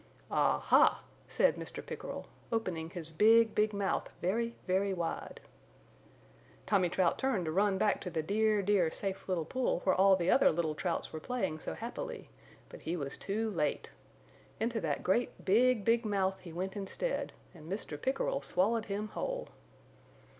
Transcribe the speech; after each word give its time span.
"Ah 0.31 0.57
ha!" 0.57 1.03
said 1.27 1.57
Mr. 1.57 1.85
Pickerel, 1.85 2.25
opening 2.51 2.89
his 2.89 3.11
big, 3.11 3.53
big 3.53 3.71
mouth 3.71 4.09
very, 4.19 4.55
very 4.65 4.95
wide. 4.95 5.39
Tommy 6.65 6.89
Trout 6.89 7.19
turned 7.19 7.45
to 7.45 7.51
run 7.51 7.77
back 7.77 8.01
to 8.01 8.09
the 8.09 8.23
dear, 8.23 8.63
dear 8.63 8.89
safe 8.89 9.29
little 9.29 9.45
pool 9.45 9.81
where 9.83 9.93
all 9.93 10.15
the 10.15 10.31
other 10.31 10.51
little 10.51 10.73
Trouts 10.73 11.13
were 11.13 11.19
playing 11.19 11.59
so 11.59 11.75
happily, 11.75 12.31
but 12.67 12.81
he 12.81 12.97
was 12.97 13.15
too 13.15 13.51
late. 13.51 13.91
Into 14.59 14.81
that 14.81 15.03
great 15.03 15.45
big, 15.45 15.85
big 15.85 16.03
mouth 16.03 16.39
he 16.39 16.51
went 16.51 16.75
instead, 16.75 17.31
and 17.53 17.71
Mr. 17.71 17.95
Pickerel 18.01 18.41
swallowed 18.41 18.85
him 18.85 19.09
whole. 19.09 19.49